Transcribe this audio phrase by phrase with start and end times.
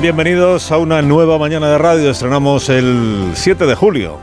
[0.00, 2.10] Bienvenidos a una nueva mañana de radio.
[2.10, 4.16] Estrenamos el 7 de julio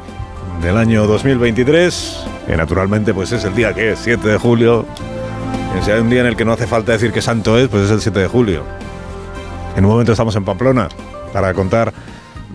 [0.62, 4.86] del año 2023, que naturalmente pues es el día que es, 7 de julio.
[5.84, 7.84] Si hay un día en el que no hace falta decir que santo es, pues
[7.84, 8.64] es el 7 de julio.
[9.76, 10.88] En un momento estamos en Pamplona
[11.34, 11.94] para contar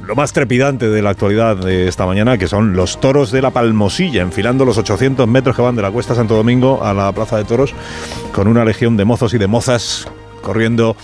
[0.03, 3.51] lo más trepidante de la actualidad de esta mañana, que son los toros de la
[3.51, 7.37] Palmosilla, enfilando los 800 metros que van de la Cuesta Santo Domingo a la Plaza
[7.37, 7.75] de Toros,
[8.33, 10.09] con una legión de mozos y de mozas
[10.43, 10.97] corriendo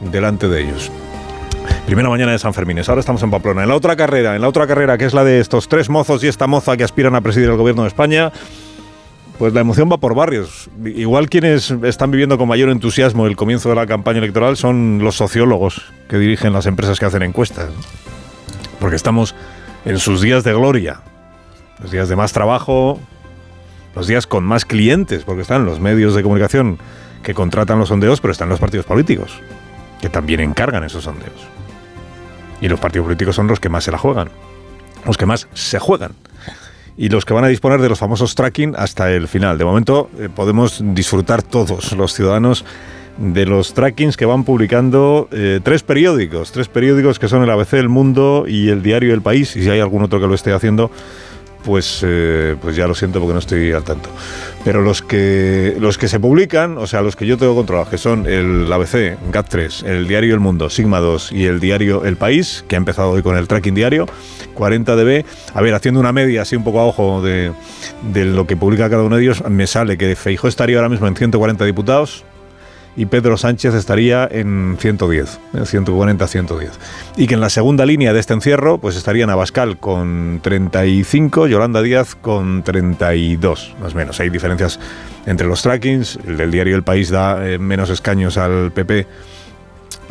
[0.00, 0.92] delante de ellos.
[1.86, 2.80] Primera mañana de San Fermín.
[2.84, 3.62] Ahora estamos en Pamplona.
[3.62, 6.24] En la otra carrera, en la otra carrera, que es la de estos tres mozos
[6.24, 8.32] y esta moza que aspiran a presidir el gobierno de España,
[9.38, 10.68] pues la emoción va por barrios.
[10.84, 15.14] Igual quienes están viviendo con mayor entusiasmo el comienzo de la campaña electoral son los
[15.14, 17.70] sociólogos que dirigen las empresas que hacen encuestas.
[18.80, 19.36] Porque estamos
[19.84, 21.02] en sus días de gloria,
[21.80, 22.98] los días de más trabajo,
[23.94, 26.78] los días con más clientes, porque están los medios de comunicación
[27.22, 29.40] que contratan los sondeos, pero están los partidos políticos,
[30.00, 31.46] que también encargan esos sondeos.
[32.60, 34.30] Y los partidos políticos son los que más se la juegan,
[35.04, 36.12] los que más se juegan
[36.96, 39.58] y los que van a disponer de los famosos tracking hasta el final.
[39.58, 42.64] De momento eh, podemos disfrutar todos los ciudadanos
[43.18, 47.74] de los trackings que van publicando eh, tres periódicos, tres periódicos que son el ABC,
[47.74, 50.52] El Mundo y el Diario El País, y si hay algún otro que lo esté
[50.52, 50.90] haciendo,
[51.66, 54.08] pues, eh, pues ya lo siento porque no estoy al tanto.
[54.64, 57.98] Pero los que, los que se publican, o sea, los que yo tengo controlados, que
[57.98, 62.64] son el ABC, GAT3, el diario El Mundo, Sigma 2 y el diario El País,
[62.68, 64.06] que ha empezado hoy con el tracking diario,
[64.54, 65.24] 40 dB.
[65.54, 67.52] A ver, haciendo una media así un poco a ojo de,
[68.12, 71.08] de lo que publica cada uno de ellos, me sale que Feijó estaría ahora mismo
[71.08, 72.24] en 140 diputados,
[72.96, 76.70] y Pedro Sánchez estaría en 110, 140, 110.
[77.16, 81.82] Y que en la segunda línea de este encierro, pues estarían Abascal con 35, Yolanda
[81.82, 84.18] Díaz con 32, más o menos.
[84.20, 84.80] Hay diferencias
[85.26, 89.06] entre los trackings, el del diario El País da eh, menos escaños al PP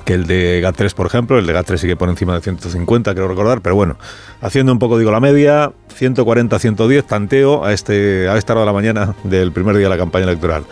[0.06, 1.40] que el de GAT3, por ejemplo.
[1.40, 3.62] El de GAT3 sigue por encima de 150, creo recordar.
[3.62, 3.98] Pero bueno,
[4.40, 8.66] haciendo un poco, digo, la media, 140, 110, tanteo a, este, a esta hora de
[8.68, 10.64] la mañana del primer día de la campaña electoral.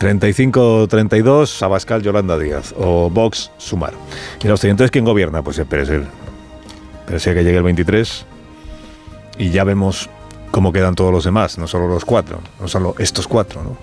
[0.00, 2.74] 35-32, Abascal, Yolanda Díaz.
[2.76, 3.92] O Vox, Sumar.
[4.42, 5.42] Y los entonces, ¿quién gobierna?
[5.42, 6.02] Pues espérese.
[7.00, 8.26] Espérese que llegue el 23
[9.38, 10.08] y ya vemos
[10.50, 13.76] cómo quedan todos los demás, no solo los cuatro, no solo estos cuatro, ¿no?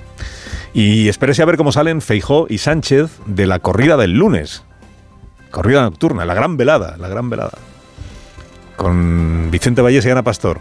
[0.73, 4.63] Y espérese a ver cómo salen Feijó y Sánchez de la corrida del lunes.
[5.51, 7.57] Corrida nocturna, la gran velada, la gran velada.
[8.75, 10.59] Con Vicente Valles y Ana Pastor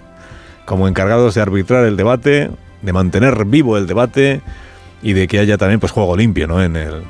[0.66, 2.50] como encargados de arbitrar el debate,
[2.82, 4.42] de mantener vivo el debate
[5.02, 6.62] y de que haya también pues juego limpio ¿no?
[6.62, 7.02] en el,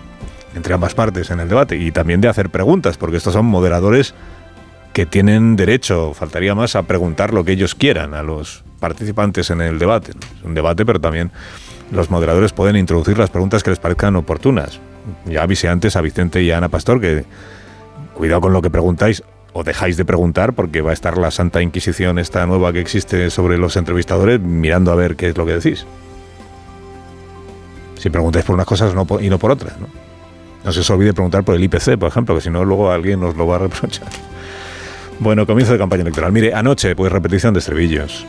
[0.55, 4.15] entre ambas partes en el debate y también de hacer preguntas, porque estos son moderadores
[4.93, 9.61] que tienen derecho, faltaría más, a preguntar lo que ellos quieran a los participantes en
[9.61, 10.13] el debate.
[10.39, 11.31] Es un debate, pero también
[11.93, 14.81] los moderadores pueden introducir las preguntas que les parezcan oportunas.
[15.27, 17.25] Ya avisé antes a Vicente y a Ana Pastor que
[18.15, 19.23] cuidado con lo que preguntáis
[19.53, 23.31] o dejáis de preguntar porque va a estar la Santa Inquisición esta nueva que existe
[23.31, 25.87] sobre los entrevistadores mirando a ver qué es lo que decís.
[27.99, 29.87] Si preguntáis por unas cosas y no por otras, ¿no?
[30.65, 33.23] No se os olvide preguntar por el IPC, por ejemplo, que si no luego alguien
[33.23, 34.09] os lo va a reprochar.
[35.19, 36.33] Bueno, comienzo de campaña electoral.
[36.33, 38.27] Mire, anoche, pues repetición de estribillos.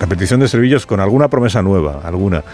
[0.00, 2.44] Repetición de estribillos con alguna promesa nueva, alguna.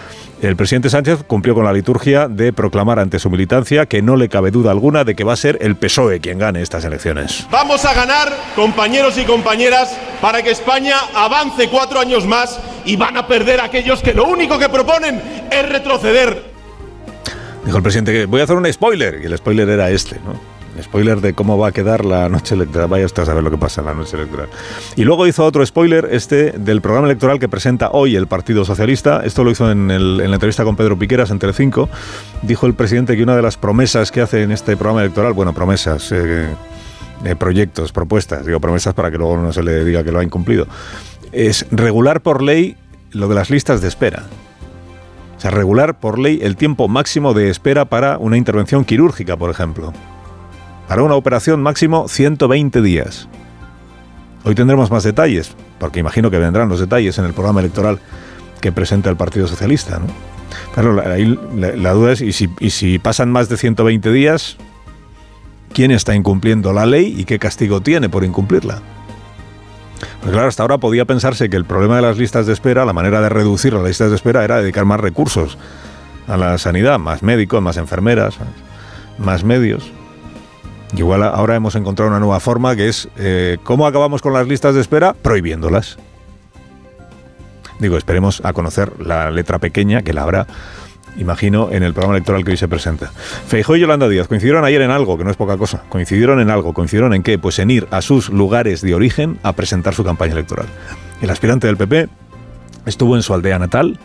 [0.41, 4.29] El presidente Sánchez cumplió con la liturgia de proclamar ante su militancia que no le
[4.29, 7.47] cabe duda alguna de que va a ser el PSOE quien gane estas elecciones.
[7.51, 13.15] Vamos a ganar, compañeros y compañeras, para que España avance cuatro años más y van
[13.19, 15.21] a perder aquellos que lo único que proponen
[15.51, 16.43] es retroceder.
[17.63, 20.41] Dijo el presidente que voy a hacer un spoiler, y el spoiler era este, ¿no?
[20.83, 22.89] Spoiler de cómo va a quedar la noche electoral.
[22.89, 24.49] Vaya usted a saber lo que pasa en la noche electoral.
[24.97, 29.21] Y luego hizo otro spoiler, este del programa electoral que presenta hoy el Partido Socialista.
[29.27, 31.91] Esto lo hizo en la entrevista con Pedro Piqueras en Telecinco.
[32.41, 35.53] Dijo el presidente que una de las promesas que hace en este programa electoral, bueno,
[35.53, 36.49] promesas, eh,
[37.25, 40.25] eh, proyectos, propuestas, digo promesas para que luego no se le diga que lo ha
[40.25, 40.67] incumplido,
[41.33, 42.77] es regular por ley
[43.13, 44.25] lo de las listas de espera.
[45.37, 49.51] O sea, regular por ley el tiempo máximo de espera para una intervención quirúrgica, por
[49.51, 49.93] ejemplo.
[50.89, 53.29] Para una operación máximo 120 días.
[54.45, 57.99] Hoy tendremos más detalles, porque imagino que vendrán los detalles en el programa electoral
[58.61, 59.99] que presenta el Partido Socialista.
[59.99, 60.07] ¿no?
[60.75, 64.57] Claro, la duda es, ¿y si, ¿y si pasan más de 120 días?
[65.75, 68.81] Quién está incumpliendo la ley y qué castigo tiene por incumplirla.
[70.21, 72.93] Pues claro, hasta ahora podía pensarse que el problema de las listas de espera, la
[72.93, 75.59] manera de reducir las listas de espera era dedicar más recursos
[76.27, 78.37] a la sanidad, más médicos, más enfermeras,
[79.19, 79.91] más medios.
[80.97, 84.75] igual ahora hemos encontrado una nueva forma que es, eh, ¿cómo acabamos con las listas
[84.75, 85.13] de espera?
[85.13, 85.99] Prohibiéndolas.
[87.81, 90.47] Digo, esperemos a conocer la letra pequeña que la habrá
[91.17, 93.11] imagino, en el programa electoral que hoy se presenta.
[93.47, 95.83] Feijó y Yolanda Díaz coincidieron ayer en algo, que no es poca cosa.
[95.89, 96.73] Coincidieron en algo.
[96.73, 97.39] ¿Coincidieron en qué?
[97.39, 100.67] Pues en ir a sus lugares de origen a presentar su campaña electoral.
[101.21, 102.09] El aspirante del PP
[102.87, 103.99] estuvo en su aldea natal,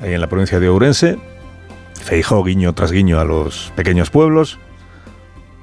[0.00, 1.18] ahí en la provincia de Ourense.
[1.94, 4.58] Feijó guiño tras guiño a los pequeños pueblos.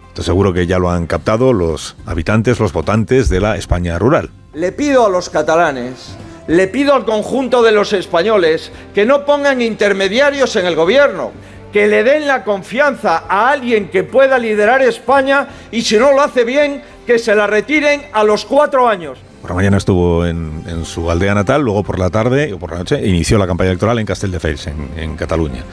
[0.10, 4.30] Estoy seguro que ya lo han captado los habitantes, los votantes de la España rural.
[4.54, 6.16] Le pido a los catalanes
[6.48, 11.32] le pido al conjunto de los españoles que no pongan intermediarios en el gobierno,
[11.74, 16.22] que le den la confianza a alguien que pueda liderar España y si no lo
[16.22, 19.20] hace bien, que se la retiren a los cuatro años.
[19.42, 22.80] Por la mañana estuvo en, su aldea natal, luego por la tarde o por la
[22.80, 25.64] noche inició la campaña electoral en Castelldefels, en, en Cataluña.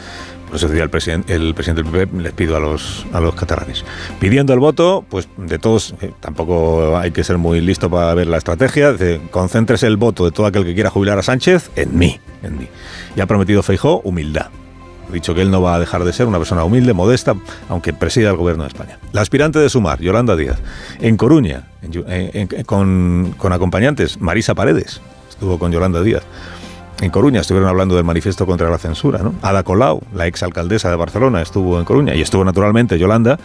[0.52, 3.34] Por eso decía el, presidente el presidente del PP, les pido a los, a los
[3.34, 3.86] catalanes.
[4.20, 8.26] Pidiendo el voto, pues de todos, eh, tampoco hay que ser muy listo para ver
[8.26, 11.96] la estrategia, de, concéntrese el voto de todo aquel que quiera jubilar a Sánchez en
[11.96, 12.68] mí, en mí.
[13.16, 14.48] Y ha prometido Feijó humildad.
[15.08, 17.34] Ha dicho que él no va a dejar de ser una persona humilde, modesta,
[17.70, 18.98] aunque presida el gobierno de España.
[19.12, 20.58] La aspirante de Sumar, Yolanda Díaz,
[21.00, 21.70] en Coruña,
[22.66, 25.00] con, con acompañantes, Marisa Paredes,
[25.30, 26.24] estuvo con Yolanda Díaz
[27.02, 29.18] en Coruña estuvieron hablando del manifiesto contra la censura.
[29.18, 29.34] ¿no?
[29.42, 33.38] Ada Colau, la exalcaldesa de Barcelona, estuvo en Coruña y estuvo naturalmente Yolanda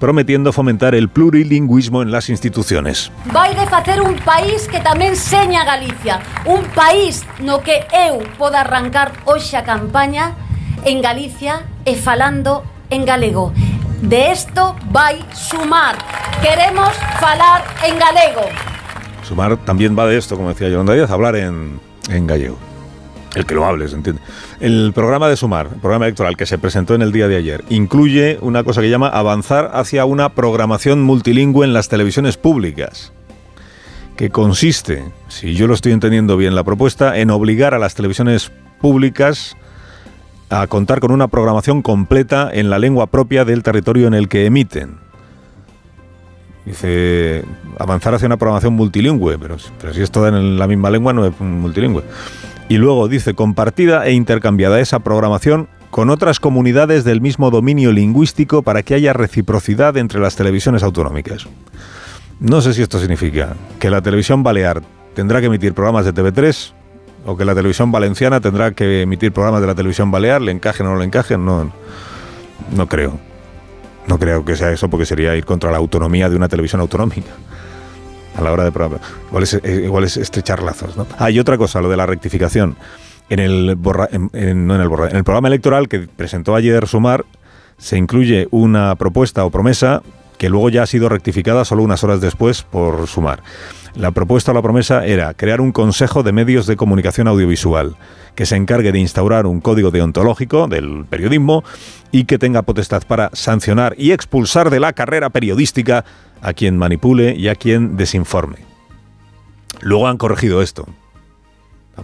[0.00, 3.12] prometiendo fomentar el plurilingüismo en las instituciones.
[3.32, 8.60] Vai de hacer un país que también seña Galicia, un país no que eu pueda
[8.66, 10.34] arrancar hoxe a campaña
[10.84, 13.54] en Galicia e falando en galego.
[14.02, 15.94] De esto vai sumar.
[16.42, 16.90] Queremos
[17.22, 18.42] falar en galego.
[19.22, 21.78] Sumar también va de esto, como decía Yolanda Díaz, hablar en,
[22.10, 22.73] en gallego.
[23.34, 24.22] El que lo hable, ¿se entiende?
[24.60, 27.64] El programa de Sumar, el programa electoral que se presentó en el día de ayer,
[27.68, 33.12] incluye una cosa que llama avanzar hacia una programación multilingüe en las televisiones públicas,
[34.16, 38.52] que consiste, si yo lo estoy entendiendo bien la propuesta, en obligar a las televisiones
[38.80, 39.56] públicas
[40.50, 44.46] a contar con una programación completa en la lengua propia del territorio en el que
[44.46, 44.98] emiten.
[46.64, 47.44] Dice,
[47.78, 51.26] avanzar hacia una programación multilingüe, pero, pero si es toda en la misma lengua no
[51.26, 52.02] es multilingüe.
[52.68, 58.62] Y luego dice, compartida e intercambiada esa programación con otras comunidades del mismo dominio lingüístico
[58.62, 61.46] para que haya reciprocidad entre las televisiones autonómicas.
[62.40, 64.82] No sé si esto significa que la televisión balear
[65.14, 66.72] tendrá que emitir programas de TV3
[67.26, 70.86] o que la televisión valenciana tendrá que emitir programas de la televisión balear, le encajen
[70.86, 71.70] o no le encajen, no,
[72.74, 73.20] no creo.
[74.06, 77.30] No creo que sea eso porque sería ir contra la autonomía de una televisión autonómica
[78.34, 79.00] a la hora de probar.
[79.28, 79.42] Igual
[80.04, 80.96] es, eh, estrechar lazos.
[80.96, 81.06] ¿no?
[81.18, 82.76] Ah, y otra cosa, lo de la rectificación.
[83.30, 86.86] En el, borra, en, no en, el borra, en el programa electoral que presentó ayer
[86.86, 87.24] Sumar,
[87.78, 90.02] se incluye una propuesta o promesa
[90.38, 93.42] que luego ya ha sido rectificada solo unas horas después por Sumar.
[93.96, 97.96] La propuesta o la promesa era crear un consejo de medios de comunicación audiovisual
[98.34, 101.62] que se encargue de instaurar un código deontológico del periodismo
[102.10, 106.04] y que tenga potestad para sancionar y expulsar de la carrera periodística
[106.42, 108.56] a quien manipule y a quien desinforme.
[109.80, 110.86] Luego han corregido esto.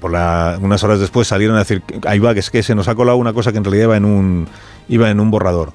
[0.01, 2.95] Por unas horas después salieron a decir, ahí va, que es que se nos ha
[2.95, 4.49] colado una cosa que en realidad iba en un,
[4.89, 5.73] iba en un borrador.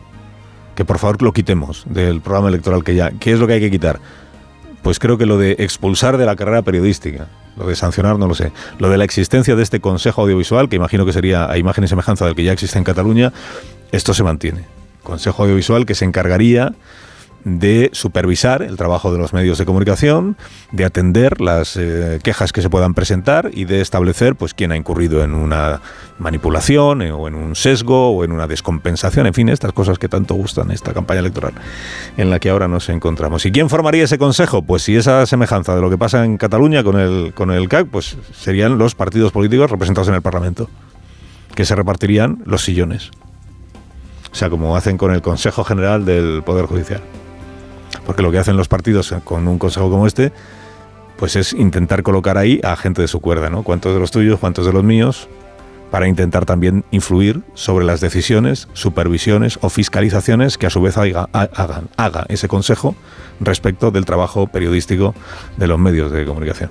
[0.75, 3.11] Que por favor lo quitemos del programa electoral que ya.
[3.11, 3.99] ¿Qué es lo que hay que quitar?
[4.85, 7.27] Pues creo que lo de expulsar de la carrera periodística,
[7.57, 10.75] lo de sancionar no lo sé, lo de la existencia de este Consejo Audiovisual, que
[10.75, 13.33] imagino que sería a imagen y semejanza del que ya existe en Cataluña,
[13.91, 14.65] esto se mantiene.
[15.01, 16.75] Consejo Audiovisual que se encargaría
[17.45, 20.35] de supervisar el trabajo de los medios de comunicación,
[20.71, 24.75] de atender las eh, quejas que se puedan presentar y de establecer pues quién ha
[24.75, 25.79] incurrido en una
[26.17, 30.09] manipulación eh, o en un sesgo o en una descompensación, en fin, estas cosas que
[30.09, 31.53] tanto gustan esta campaña electoral
[32.17, 33.45] en la que ahora nos encontramos.
[33.45, 34.63] ¿Y quién formaría ese consejo?
[34.63, 37.87] Pues si esa semejanza de lo que pasa en Cataluña con el con el CAC,
[37.87, 40.67] pues serían los partidos políticos representados en el Parlamento,
[41.53, 43.11] que se repartirían los sillones.
[44.31, 47.01] O sea, como hacen con el Consejo General del Poder Judicial.
[48.05, 50.31] Porque lo que hacen los partidos con un consejo como este,
[51.17, 53.63] pues es intentar colocar ahí a gente de su cuerda, ¿no?
[53.63, 55.27] ¿Cuántos de los tuyos, cuántos de los míos?
[55.91, 61.29] Para intentar también influir sobre las decisiones, supervisiones o fiscalizaciones que a su vez haga,
[61.31, 62.95] hagan, haga ese consejo
[63.39, 65.15] respecto del trabajo periodístico
[65.57, 66.69] de los medios de comunicación.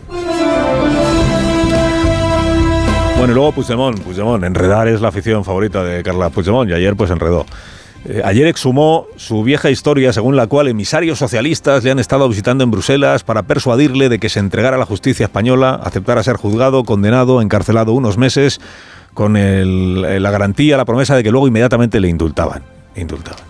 [3.17, 6.95] Bueno, y luego Puigdemont, Puigdemont, enredar es la afición favorita de Carla Puigdemont y ayer
[6.95, 7.47] pues enredó
[8.07, 12.63] Eh, ayer exhumó su vieja historia según la cual emisarios socialistas le han estado visitando
[12.63, 16.85] en Bruselas para persuadirle de que se entregara a la justicia española, aceptara ser juzgado,
[16.85, 18.61] condenado, encarcelado unos meses,
[19.15, 22.63] con el- la garantía, la promesa de que luego inmediatamente le indultaban.
[22.97, 23.41] indultaban.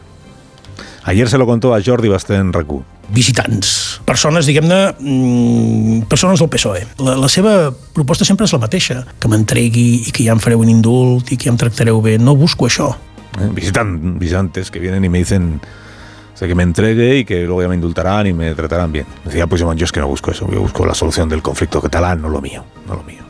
[1.02, 2.82] Ayer se lo contó a Jordi Basté en RAC1.
[3.10, 6.86] visitants, persones, diguem-ne, mm, persones del PSOE.
[6.98, 10.60] La, la seva proposta sempre és la mateixa, que m'entregui i que ja em fareu
[10.64, 12.16] un indult i que ja em tractareu bé.
[12.18, 12.94] No busco això.
[13.40, 13.50] ¿Eh?
[13.52, 15.60] Visitan, visitantes que vienen y me dicen
[16.46, 19.06] que me entregue y que luego ya me indultarán y me tratarán bien.
[19.24, 22.20] Decía Puigdemont, yo es que no busco eso, yo busco la solución del conflicto catalán,
[22.20, 23.22] no lo mío, no lo mío.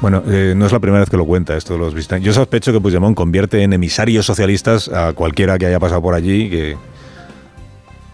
[0.00, 2.26] Bueno, eh, no es la primera vez que lo cuenta esto de los visitantes.
[2.26, 6.44] Yo sospecho que Puigdemont convierte en emisarios socialistas a cualquiera que haya pasado por allí
[6.44, 6.76] y que,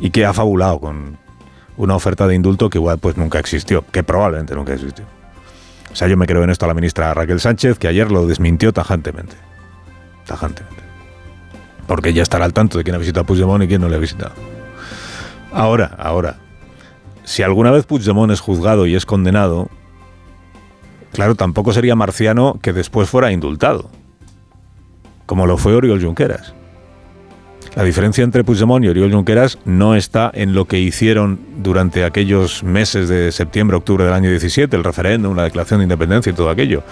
[0.01, 1.19] y que ha fabulado con
[1.79, 5.07] una oferta de indulto que igual pues nunca existió, que probablemente nunca existió.
[5.91, 8.27] O sea, yo me creo en esto a la ministra Raquel Sánchez, que ayer lo
[8.27, 9.48] desmintió tajantemente.
[11.87, 13.99] Porque ya estará al tanto de quién ha visitado Puigdemont y quién no le ha
[13.99, 14.33] visitado.
[15.53, 16.37] Ahora, ahora,
[17.25, 19.69] si alguna vez Puigdemont es juzgado y es condenado,
[21.13, 23.91] claro, tampoco sería marciano que después fuera indultado,
[25.27, 26.55] como lo fue Oriol Junqueras.
[27.75, 32.65] La diferencia entre Puigdemont y Oriol Junqueras no está en lo que hicieron durante aquellos
[32.65, 36.51] meses de septiembre, octubre del año 17, el referéndum, la declaración de independencia y todo
[36.51, 36.83] aquello.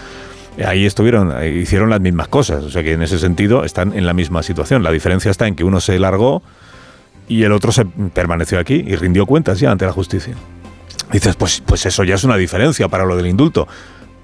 [0.64, 4.14] Ahí estuvieron, hicieron las mismas cosas, o sea que en ese sentido están en la
[4.14, 4.82] misma situación.
[4.82, 6.42] La diferencia está en que uno se largó
[7.28, 10.34] y el otro se permaneció aquí y rindió cuentas ya ante la justicia.
[11.12, 13.68] Dices, pues, pues eso ya es una diferencia para lo del indulto.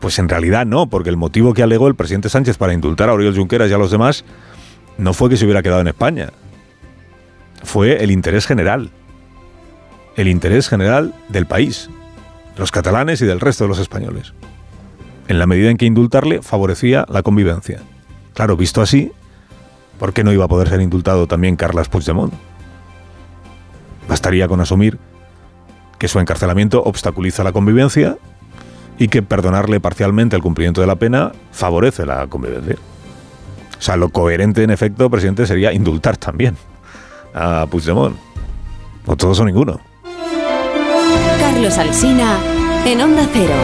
[0.00, 3.12] Pues en realidad no, porque el motivo que alegó el presidente Sánchez para indultar a
[3.12, 4.24] Oriol Junqueras y a los demás
[4.98, 6.30] no fue que se hubiera quedado en España,
[7.62, 8.90] fue el interés general.
[10.16, 11.88] El interés general del país,
[12.56, 14.34] los catalanes y del resto de los españoles.
[15.28, 17.80] En la medida en que indultarle favorecía la convivencia.
[18.34, 19.12] Claro, visto así,
[19.98, 22.32] ¿por qué no iba a poder ser indultado también Carles Puigdemont?
[24.08, 24.98] Bastaría con asumir
[25.98, 28.18] que su encarcelamiento obstaculiza la convivencia
[28.98, 32.76] y que perdonarle parcialmente el cumplimiento de la pena favorece la convivencia.
[33.78, 36.56] O sea, lo coherente en efecto, presidente, sería indultar también
[37.34, 38.16] a Puigdemont.
[39.06, 39.80] O todos o ninguno.
[41.40, 42.38] Carlos Alsina
[42.86, 43.54] en Onda Cero.